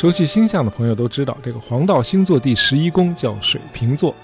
[0.00, 4.16] 熟悉星象的朋友都知道，这个黄道星座第十一宫叫水瓶座。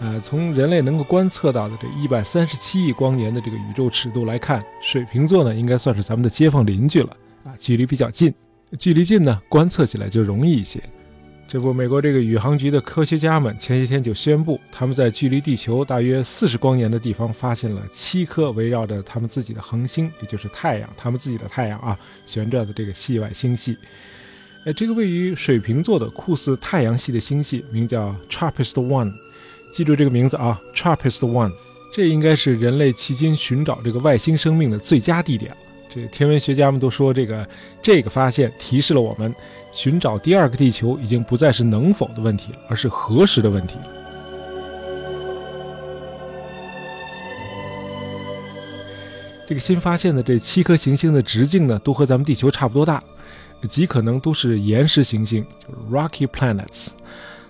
[0.00, 7.14] 呃，从人类能够观测到的这一百三十七亿光年的这个宇宙尺度来看，水瓶座呢应该算是咱们的街坊邻居了
[7.44, 8.32] 啊，距离比较近。
[8.78, 10.82] 距离近呢，观测起来就容易一些。
[11.46, 23.76] 这不，美国这个宇航局的科学家们前些天就宣布，他们在距离地球大约四十光年的地方发现了七颗围绕着他们自己的恒星，也就是太阳，他们自己的太阳啊旋转的这个系外星系。
[24.64, 29.12] 哎，这个位于水瓶座的酷似太阳系的星系名叫 TRAPPIST One，
[29.72, 31.52] 记住这个名字啊，TRAPPIST One，
[31.92, 35.52] 这应该是人类迄今寻找这个外星生命的最佳地点。
[35.88, 37.48] 这天文学家们都说，这个
[37.82, 39.34] 这个发现提示了我们，
[39.72, 43.76] 寻找第二个地球已经不再是能否的问题了，而是何时的问题。
[49.44, 53.02] 这个新发现的这七颗行星的直径呢，都和咱们地球差不多大，
[53.68, 56.88] 极可能都是岩石行星，就是 rocky planets。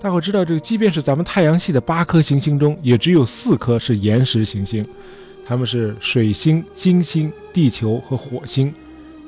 [0.00, 4.86] 大伙知道，这个即便是咱们太阳系的八颗行星中，也只有四颗是岩石行星。
[5.46, 8.72] 它们是水星、金星、地球和火星，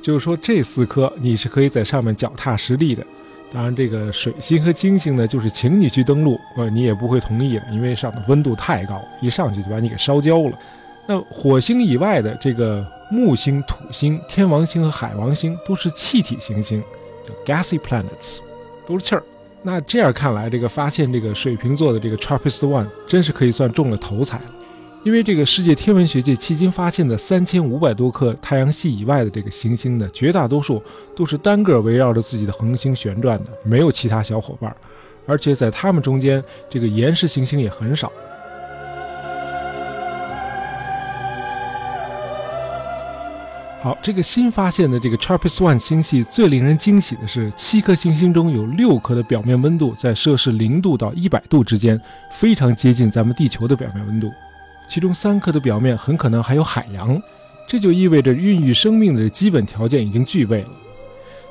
[0.00, 3.04] 就是说这四颗你是可以在上面脚踏实地的。
[3.52, 10.58] 当然，这个水星和金星呢，就是请你去登陆，呃，你也不会同意的，因为上的温度太高，一上去就把你给烧焦了。
[11.06, 16.82] 那火星以外的这个木星、土星、天王星和海王星都是气体行星，
[17.24, 18.38] 叫 gassy planets，
[18.86, 19.22] 都是气儿。
[19.62, 24.44] 那这样看来，这个发现这个水瓶座的这个 TRAPPIST One 真是可以算中了头彩了。
[25.04, 30.82] 因为这个世界天文学界迄今发现的三千五百多颗太阳系以外的这个行星呢，绝大多数
[31.14, 34.74] 都是单个围绕着自己的恒星旋转的，没有其他小伙伴，
[35.24, 38.10] 而且在它们中间，这个岩石行星也很少。
[43.86, 52.00] 好，这个新发现的这个 TRAPPIST-1 星系最令人惊喜的是，七颗行星中有六颗的表面温度在摄氏零度到一百度之间，
[52.32, 54.32] 非常接近咱们地球的表面温度。
[54.88, 57.22] 其中三颗的表面很可能还有海洋，
[57.68, 60.70] 这就意味着孕育生命的基本条件已经具备了。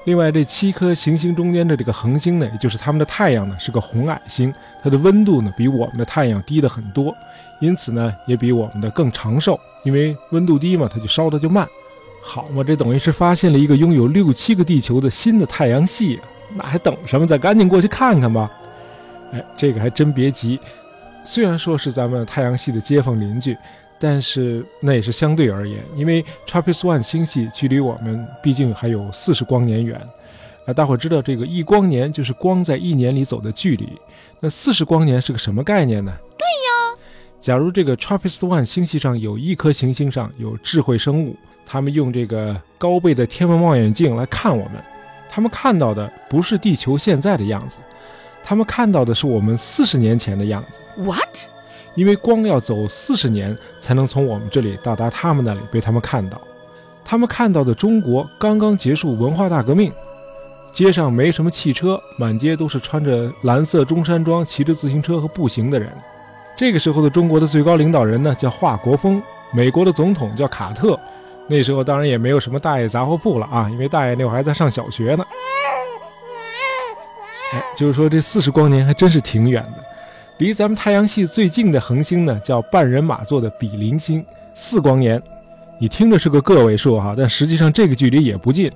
[0.04, 7.16] 另外，这七颗行星中间的这个恒星呢，也就是它们的太阳呢，是个红矮星，它的温度呢比我们的太阳低的很多，
[7.62, 11.66] 因此呢也比我们的更长寿，因为温度低嘛，它就烧的就慢。
[12.28, 16.20] 好嘛，这等于是发现了一个拥有六七个地球的新的太阳系，
[16.56, 17.26] 那还等什么？
[17.26, 18.52] 咱赶紧过去看看吧。
[19.32, 20.60] 哎，这个还真别急。
[21.24, 23.56] 虽然说是咱们太阳系的街坊邻居，
[24.00, 30.02] 但是那也是相对而言，因为 TRAPPIST-1 星系距离我们毕竟还有四十光年远。
[30.66, 33.88] 啊，大伙知道这个一光年就是光在一年里走的距离，
[34.40, 36.12] 那四十光年是个什么概念呢？
[36.36, 37.00] 对呀，
[37.40, 44.74] 假如这个 TRAPPIST-1 星系上有一颗行星上有智慧生物，他们用这个高倍的天文望远镜来看我们，
[45.28, 47.78] 他们看到的不是地球现在的样子。
[48.44, 50.80] 他们看到的是我们四十年前的样子。
[50.98, 51.50] What？
[51.96, 56.40] 因为光要走四十年才能从我们这里到达他们那里被他们看到。
[57.04, 59.92] 他们看到的中国刚刚结束文化大革命，
[60.74, 65.92] 街上没什么汽车，满街都是穿着蓝色中山装、骑着自行车和步行的人。
[66.56, 69.22] 这个时候的中国的最高领导人呢叫华国锋，
[69.54, 71.00] 美国的总统叫卡特。
[71.48, 75.26] 那时候当然也没有什么大爷杂货铺了啊，因为大爷那会儿还在上小学呢。
[77.76, 79.86] 就是说，这四十光年还真是挺远的。
[80.40, 85.22] 离咱们太阳系最近的恒星呢，叫半人马座的比邻星，四光年。
[85.80, 88.72] 你听着是个个位数哈，但实际上这个距离也不近。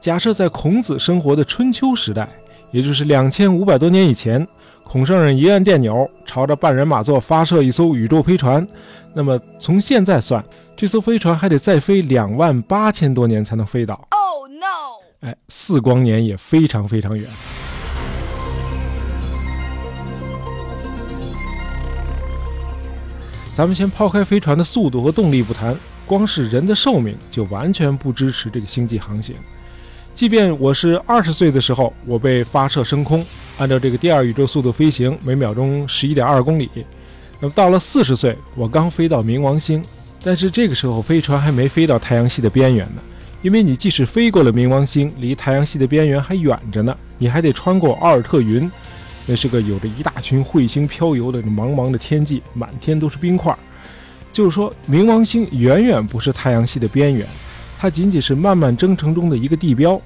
[0.00, 2.28] 假设在孔子生活的春秋时代，
[2.70, 4.46] 也就是两千五百多年以前，
[4.90, 8.66] 孔圣人一按电钮，朝着半人马座发射一艘宇宙飞船，
[9.12, 10.42] 那么从现在算，
[10.74, 14.08] 这艘飞船还得再飞两万八千多年才能飞到。
[14.08, 14.96] Oh no！
[15.20, 17.28] 哎，四光年也非常非常远。
[23.54, 25.76] 咱们先抛开飞船的速度和动力不谈，
[26.06, 29.36] 光是人的寿命就完全不支持这个星际航行。
[30.14, 33.22] 即便我是二十岁的时候，我被发射升空，
[33.58, 36.70] 按照这个第二宇宙速度飞行，每秒钟十一点二公里。
[37.40, 39.82] 那么到了四十岁，我刚飞到冥王星，
[40.22, 43.02] 但是这个时候飞船还没飞到太阳系的边缘呢。
[43.42, 48.70] 因为你即使飞过了冥王星，离太阳系的边缘还远着呢，你还得穿过奥尔特云。
[49.26, 53.56] 那是个有着一大群彗星飘游的茫茫的天际，满天都是冰块。
[54.32, 57.26] 就是说，冥王星远远不是太阳系的边缘，
[57.78, 60.00] 它仅仅是漫漫征程中的一个地标。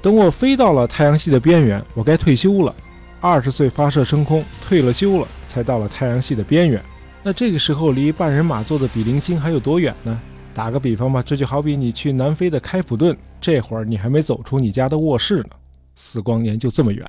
[0.00, 2.74] 等我飞到了太阳系的边缘，我该退休了。
[3.22, 6.82] 二十岁发射升空，退了休了，才到了太阳系的边缘。
[7.22, 10.20] 那这个时候离半人马座的比邻星还有多远呢？
[10.52, 15.50] 打个比方吧，这就好比你去南非的开普敦，这会儿你还没走出你家的卧室呢。
[15.94, 17.06] 四光年就这么远。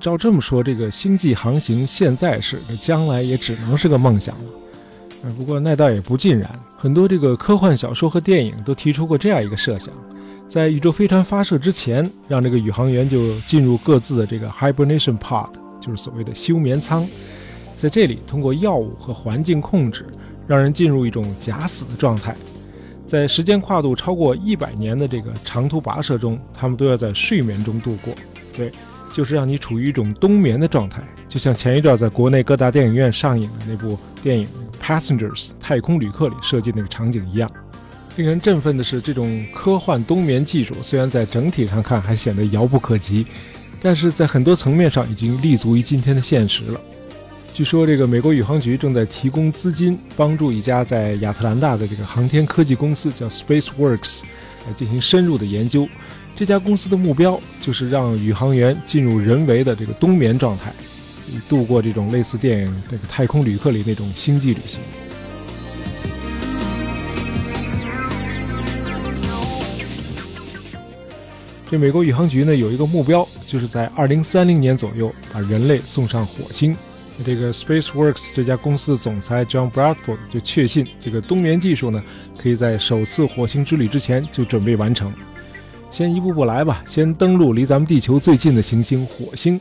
[0.00, 4.44] 照这么说，这个星际航行现在是，将来也只能是个梦想了。
[5.36, 9.94] 不过那倒也不尽然，很多这个科幻小说和电影都提出过这样一个设想：
[10.46, 15.48] 在宇宙飞船发射之前，让这个宇航员就进入各自的这个 hibernation pod，
[15.80, 17.06] 就是所谓的休眠舱，
[17.76, 20.06] 在这里通过药物和环境控制，
[20.46, 22.34] 让人进入一种假死的状态。
[23.06, 28.14] 在时间跨度超过一百年的这个长途跋涉中，他们都要在睡眠中度过。
[28.56, 28.72] 对。
[29.14, 31.02] 就是让你处于一种冬眠的状态，
[31.32, 34.46] 就像前一段在国内各大电影院上映的那部电影
[34.84, 37.50] 《Passengers》太空旅客里设计那个场景一样。
[38.16, 43.24] 令人振奋的是，这种科幻冬眠技术虽然在整体上看还显得遥不可及，
[43.80, 46.78] 但是在很多层面上已经立足于今天的现实了。
[47.54, 54.20] 据说，这个美国宇航局正在提供资金，帮助一家在亚特兰大的这个航天科技公司叫 SpaceWorks
[54.66, 55.88] 来进行深入的研究。
[56.36, 60.70] 这家公司的目标就是让宇航员进入人为的这个冬眠状态，
[61.48, 64.80] 度过这种类似电影那个《太空旅客》里那种星际旅行。
[71.70, 76.76] 这美国宇航局呢有一个目标，就是在二零三零年左右把人类送上火星。
[77.24, 82.02] 这个 SpaceWorks 这家公司的总裁 John Bradford 就确信，这个冬眠技术呢
[82.36, 85.12] 可以在首次火星之旅之前就准备完成。
[85.90, 89.60] 先一步步来吧，先登陆离咱们地球最近的行星火星。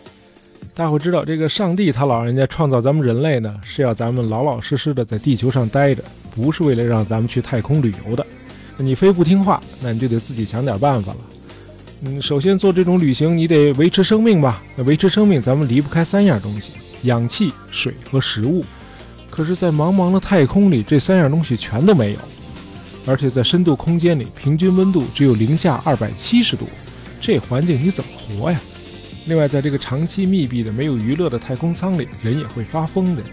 [0.74, 6.04] 大伙知道，这个上帝他老人家创造咱们人类呢，是要咱们老老实实的在地球上待着，
[6.34, 8.26] 不是为了让咱们去太空旅游的。
[8.78, 11.20] 你非不听话，那你就得自己想点办法了。
[12.04, 14.64] 嗯，首先做这种旅行，你得维持生命吧？
[14.76, 16.72] 那维持生命，咱们离不开三样东西：
[17.04, 18.66] 氧气、水和食物。
[19.30, 22.18] 可是，在茫茫的太空里，这三样东西全都没有。
[23.06, 26.68] 而且在深度空间里，平均温度只有零下二百七十度，
[27.20, 28.60] 这环境你怎么活呀？
[29.32, 33.24] 另外，在这个长期密闭的、没有娱乐的太空舱里，人也会发疯的。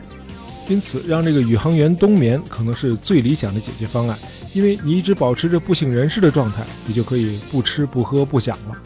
[0.69, 4.17] 因此，让这个宇航员冬眠可能是最理想的解决方案，
[4.55, 8.81] 因为你一直保持着不省人事的状态，你就可以不吃不喝不想了。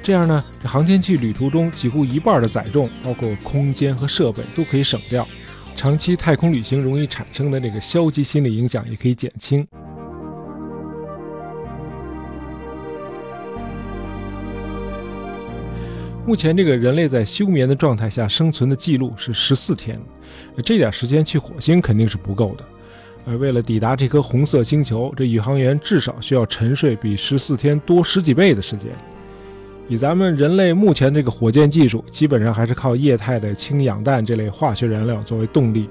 [0.00, 5.26] 这样呢，这航天器旅途中几乎一半的载重，包括空间和设备，都可以省掉。
[5.74, 9.66] 长期太空旅行容易产生的这个消极心理影响也可以减轻。
[16.26, 20.00] 目前，这个人类在休眠的状态下生存的记录是十四天，
[20.64, 22.64] 这点时间去火星肯定是不够的。
[23.26, 28.90] 呃，为了抵达这颗红色星球，这宇航员至少需要沉睡比十四天多十几倍的时间。
[29.86, 35.90] 以咱们人类目前这个火箭技术，基本上还是靠液态的氢氧氮这类化学燃料作为动力。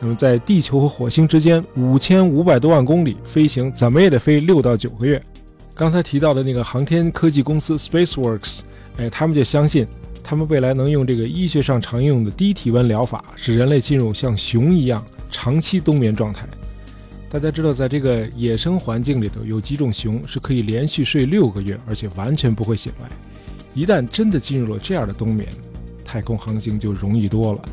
[0.00, 5.22] 那么，在地球和火星之间五千五百多万公里飞行，怎么也得飞六到九个月。
[5.74, 8.60] 刚才提到的那个航天科技公司 SpaceWorks。
[8.98, 9.86] 哎，他们就相信，
[10.22, 16.46] 他们未来能用这个医学上常用的低体温疗法，使人类进入像熊一样长期冬眠状态。
[17.30, 23.08] 大家知道，在这个野生环境里头，有几种熊是可以连续睡六个月，而且完全不会醒来。
[23.72, 25.48] 一旦真的进入了这样的冬眠，
[26.04, 27.64] 太空航行就容易多了。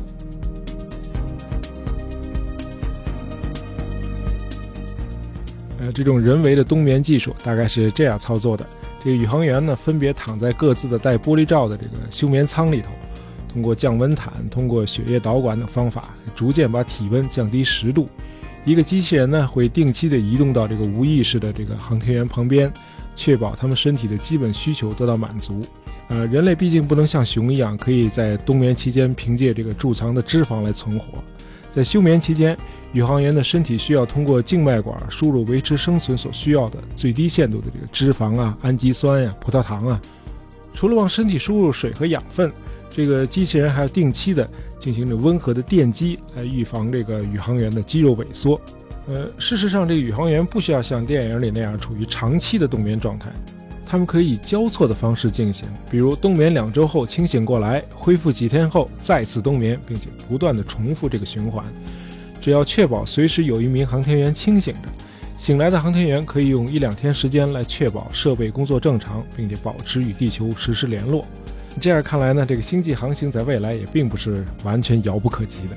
[5.80, 8.66] 呃，这种人为的冬眠技术大概是这样操作的。
[9.02, 12.90] 这个宇航员呢，分别躺在各自的带玻璃罩的这个休眠舱里头，
[13.50, 18.06] 通过降温毯、通过血液导管等方法，逐渐把体温降低十度。
[18.66, 22.70] 一个机器人呢，会定期的移动到这个无意识的这个航天员旁边，
[23.16, 25.62] 确保他们身体的基本需求得到满足。
[26.08, 31.24] 呃，人类毕竟不能像熊一样，可以在冬眠期间凭借这个贮藏的脂肪来存活。
[31.72, 32.56] 在休眠期间，
[32.92, 40.00] 宇航员的身体需要通过静脉管输入维持生存所需要的最低限度的这个脂肪啊、氨基酸呀、葡萄糖啊。
[40.74, 42.50] 除了往身体输入水和养分，
[42.88, 44.48] 这个机器人还要定期的
[44.78, 48.60] 进行着温和的电击，来预防这个宇航员的肌肉萎缩。
[49.08, 53.32] 呃，事实上，这个宇航员不需要像电影里那样处于长期的冬眠状态。
[53.90, 61.64] 他们可以以交错的方式进行，比如冬眠两周后清醒过来，恢复几天后再次冬眠，并且不断的重复这个循环。
[62.40, 64.88] 只要确保随时有一名航天员清醒着，
[65.36, 71.26] 醒来的航天员可以用一两天时间来确保设备工作正常，并且保持与地球实时联络。
[71.80, 75.76] 这样看来呢，这个星际航行在未来也并不是完全遥不可及的。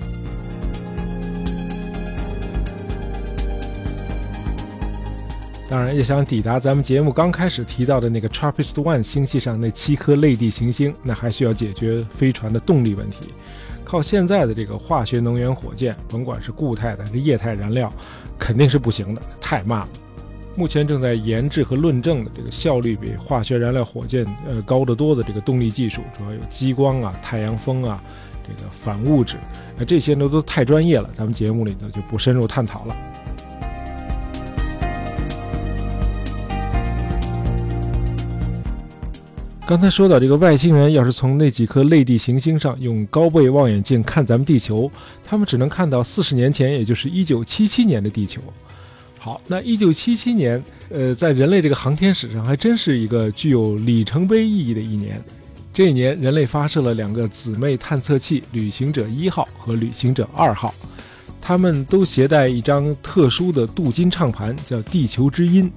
[5.73, 13.33] 当然，要想抵达咱们节目刚开始提到的那个 TRAPPIST-1 星系上那七颗类地行星，那还需要解决飞船的动力问题。
[13.83, 17.91] 靠现在的这个化学能源火箭，甭管是固态的还是液态燃料，
[18.37, 19.89] 肯定是不行的，太慢了。
[20.55, 27.99] 目前正在研制和论证的这个效率比化学燃料火箭呃高得多的这个动力技术，主要有激光啊、太阳风啊、
[28.47, 29.37] 这个反物质，
[29.75, 32.95] 那这些呢都太专业了，咱们节目里呢就不深入探讨了。
[39.65, 44.91] 刚才说到这个外星人，要是从那几颗类地行星上用高倍望远镜看咱们地球，
[45.24, 48.41] 他们只能看到四十年前，也就是一九七七年的地球。
[49.17, 55.24] 好，那一九七七年，呃，在人类这个航天史上还真是一个具有里程碑意义的一年。
[55.74, 60.75] 这一年，人类发射了两个姊妹探测器“旅行者一号”和“旅行者二号”，
[61.41, 65.72] 他们都携带一张特殊的镀金唱盘，叫“地球之音”，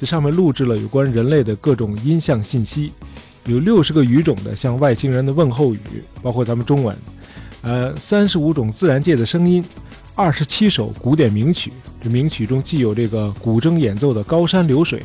[0.00, 2.92] 这上面录制了有关人类的各种音像信息，
[3.46, 5.80] 有六十个语种的向外星人的问候语，
[6.22, 6.96] 包括咱们中文，
[7.62, 9.64] 呃，三十五种自然界的声音。
[10.14, 15.00] 二十七首古典名曲，这名曲中既有这个古筝演奏的《高山流水》，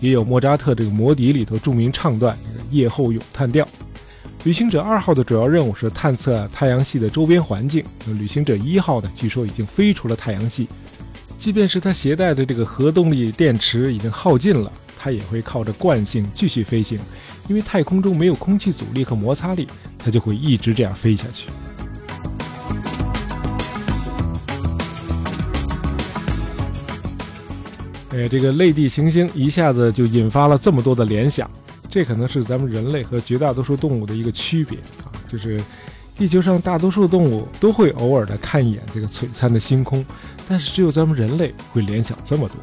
[0.00, 2.34] 也有莫扎特这个《魔笛》里头著名唱段
[2.70, 3.64] 《夜后咏叹调》。
[4.44, 7.84] 旅行者二号的主要任务是探测太阳系的周边环境。
[8.06, 10.66] 旅行者一号呢，据说已经飞出了太阳系，
[11.36, 16.98] 即便是它携带的这个核动力电池已经耗尽了，它也会靠着惯性继续飞行，
[17.48, 21.48] 因为太空中没有空气阻力和摩擦力，它就会一直这样飞下去。
[28.10, 31.50] 哎，这个类地行星一下子就引发了这么多的联想，
[31.90, 35.60] 这可能是咱们人类和绝大多数动物的一个区别啊，就是
[36.16, 40.02] 地球上大多数动物都会偶尔的看一眼这个璀璨的星空，
[40.48, 42.56] 但是只有咱们人类会联想这么多。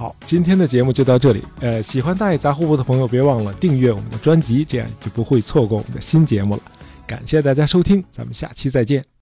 [0.00, 6.62] 好，今天的节目就到这里，呃，喜欢大爷杂货铺的朋友别忘了订阅我们的专辑，这样就不会错过我们的新节目了。
[7.06, 9.10] 感谢大家收听，咱们下期再见。